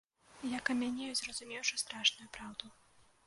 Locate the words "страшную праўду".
1.83-2.73